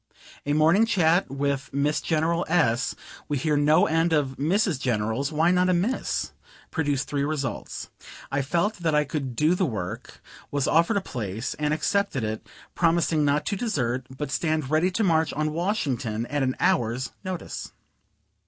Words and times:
A 0.47 0.53
morning 0.53 0.87
chat 0.87 1.29
with 1.29 1.71
Miss 1.71 2.01
General 2.01 2.43
S. 2.49 2.95
we 3.27 3.37
hear 3.37 3.55
no 3.55 3.85
end 3.85 4.13
of 4.13 4.35
Mrs. 4.37 4.79
Generals, 4.81 5.31
why 5.31 5.51
not 5.51 5.69
a 5.69 5.75
Miss? 5.75 6.31
produced 6.71 7.07
three 7.07 7.23
results: 7.23 7.91
I 8.31 8.41
felt 8.41 8.77
that 8.77 8.95
I 8.95 9.03
could 9.03 9.35
do 9.35 9.53
the 9.53 9.67
work, 9.67 10.19
was 10.49 10.67
offered 10.67 10.97
a 10.97 11.01
place, 11.01 11.53
and 11.59 11.71
accepted 11.71 12.23
it, 12.23 12.47
promising 12.73 13.23
not 13.23 13.45
to 13.45 13.55
desert, 13.55 14.07
but 14.09 14.31
stand 14.31 14.71
ready 14.71 14.89
to 14.89 15.03
march 15.03 15.33
on 15.33 15.53
Washington 15.53 16.25
at 16.25 16.41
an 16.41 16.55
hour's 16.59 17.11
notice. 17.23 17.71